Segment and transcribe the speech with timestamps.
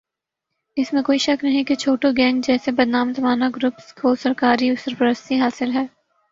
[0.77, 5.39] اس میں کوئ شک نہیں کہ چھوٹو گینگ جیسے بدنام زمانہ گروپس کو سرکاری سرپرستی
[5.39, 5.85] حاصل ہے